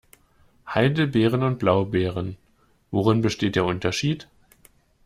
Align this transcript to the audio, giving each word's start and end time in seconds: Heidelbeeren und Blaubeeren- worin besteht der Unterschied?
Heidelbeeren 0.65 1.43
und 1.43 1.59
Blaubeeren- 1.59 2.35
worin 2.89 3.21
besteht 3.21 3.55
der 3.55 3.65
Unterschied? 3.65 4.27